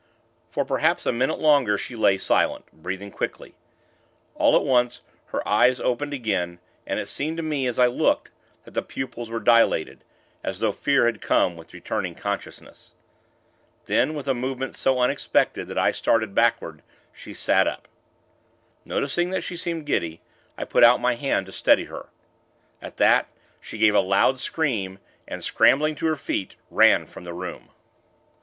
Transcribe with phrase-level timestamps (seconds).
[0.49, 3.53] For, perhaps a minute longer, she lay silent, breathing quickly.
[4.33, 8.31] All at once, her eyes opened again, and it seemed to me, as I looked,
[8.65, 10.03] that the pupils were dilated,
[10.43, 12.95] as though fear had come with returning consciousness.
[13.85, 16.81] Then, with a movement so unexpected that I started backward,
[17.13, 17.87] she sat up.
[18.83, 20.19] Noticing that she seemed giddy,
[20.57, 22.07] I put out my hand to steady her.
[22.81, 23.27] At that,
[23.59, 24.97] she gave a loud scream,
[25.27, 27.69] and, scrambling to her feet, ran from the room.